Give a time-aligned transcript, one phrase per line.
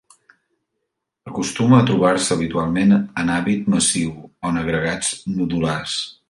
[1.31, 6.01] Acostuma a trobar-se habitualment en hàbit massiu, o en agregats nodulars.